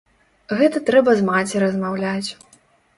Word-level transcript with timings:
Гэта 0.61 0.81
трэба 0.89 1.15
з 1.21 1.27
маці 1.29 1.63
размаўляць. 1.67 2.29